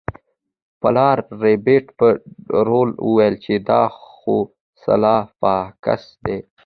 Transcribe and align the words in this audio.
پلار 0.81 1.17
ربیټ 1.41 1.85
په 1.97 2.07
ورو 2.57 2.81
وویل 3.07 3.35
چې 3.43 3.53
دا 3.69 3.81
خو 4.01 4.35
سلای 4.83 5.21
فاکس 5.39 6.03
دی 6.23 6.37